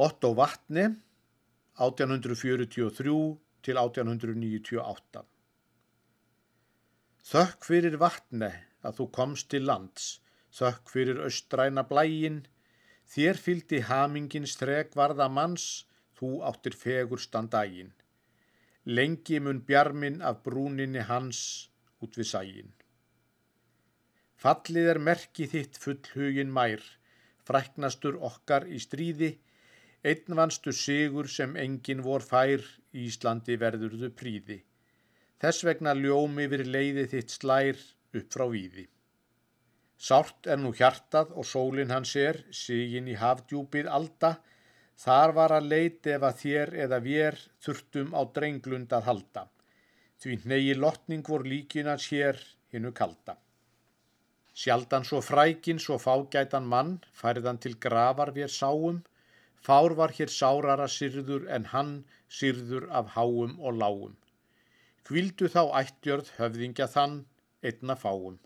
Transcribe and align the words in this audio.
Otto 0.00 0.30
Vatne 0.32 0.82
1843 1.76 3.10
til 3.66 3.78
1898 3.80 5.20
Þökk 7.30 7.66
fyrir 7.68 7.98
vatne 8.00 8.48
að 8.80 8.94
þú 8.96 9.06
komst 9.18 9.50
til 9.52 9.66
lands, 9.68 10.06
þökk 10.56 10.92
fyrir 10.94 11.20
austræna 11.26 11.84
blægin, 11.90 12.38
þér 13.12 13.42
fyldi 13.48 13.82
hamingins 13.90 14.56
þreg 14.62 14.96
varða 14.96 15.26
manns, 15.28 15.66
þú 16.16 16.30
áttir 16.48 16.78
fegur 16.84 17.20
standægin. 17.20 17.92
Lengi 18.88 19.42
mun 19.44 19.60
bjarmin 19.68 20.18
af 20.24 20.40
brúninni 20.48 21.04
hans 21.10 21.42
út 22.00 22.16
við 22.16 22.30
sægin. 22.32 22.72
Fallið 24.40 24.90
er 24.94 25.04
merki 25.12 25.44
þitt 25.52 25.76
fullhugin 25.84 26.56
mær, 26.56 26.80
fræknastur 27.44 28.16
okkar 28.32 28.64
í 28.64 28.80
stríði, 28.80 29.34
einnvanstu 30.04 30.72
sigur 30.72 31.28
sem 31.28 31.56
engin 31.60 32.00
vor 32.04 32.24
fær, 32.24 32.62
Íslandi 32.96 33.56
verðurðu 33.60 34.08
príði. 34.16 34.62
Þess 35.40 35.64
vegna 35.68 35.92
ljómi 35.94 36.46
við 36.52 36.64
leiði 36.66 37.04
þitt 37.12 37.34
slær 37.36 37.76
upp 38.16 38.32
frá 38.34 38.46
víði. 38.50 38.86
Sárt 40.00 40.48
er 40.48 40.56
nú 40.60 40.72
hjartað 40.72 41.34
og 41.36 41.44
sólinn 41.44 41.92
hans 41.92 42.14
er, 42.16 42.40
sigin 42.50 43.08
í 43.12 43.18
hafdjúpið 43.20 43.90
alda, 43.98 44.38
þar 44.96 45.34
var 45.36 45.54
að 45.58 45.68
leiti 45.72 46.14
ef 46.16 46.24
að 46.24 46.40
þér 46.42 46.74
eða 46.86 47.00
vér 47.04 47.36
þurftum 47.60 48.16
á 48.16 48.20
drenglund 48.36 48.96
að 48.96 49.06
halda. 49.10 49.44
Því 50.20 50.40
negi 50.52 50.74
lotning 50.76 51.24
vor 51.28 51.44
líkinans 51.44 52.08
hér 52.12 52.40
hinnu 52.72 52.92
kalda. 52.96 53.36
Sjaldan 54.56 55.04
svo 55.08 55.20
frækin, 55.24 55.78
svo 55.78 55.96
fágætan 56.00 56.66
mann, 56.68 56.98
færðan 57.12 57.60
til 57.60 57.76
gravar 57.80 58.32
við 58.36 58.50
sáum, 58.52 59.04
fár 59.66 59.94
var 60.00 60.14
hér 60.18 60.32
sárara 60.32 60.88
syrður 60.96 61.46
en 61.56 61.68
hann 61.72 61.92
syrður 62.38 62.86
af 63.00 63.14
háum 63.16 63.56
og 63.60 63.80
lágum. 63.82 64.14
Hvildu 65.08 65.48
þá 65.54 65.62
ættjörð 65.82 66.30
höfðingja 66.38 66.86
þann, 66.94 67.16
einna 67.62 67.96
fáum. 68.04 68.38